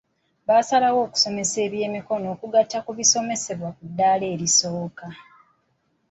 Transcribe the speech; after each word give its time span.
Basalawo 0.47 0.99
okusomesa 1.07 1.57
ebyemikono 1.67 2.25
okugatta 2.33 2.77
ku 2.85 2.91
bisomesebwa 2.97 3.69
ku 3.75 3.83
ddala 3.89 4.25
erisooka. 4.33 5.05